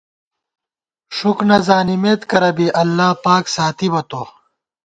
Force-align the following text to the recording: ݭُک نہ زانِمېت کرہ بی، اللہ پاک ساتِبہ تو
ݭُک 1.15 1.39
نہ 1.49 1.57
زانِمېت 1.67 2.21
کرہ 2.29 2.51
بی، 2.55 2.67
اللہ 2.81 3.09
پاک 3.23 3.43
ساتِبہ 3.55 4.01
تو 4.09 4.23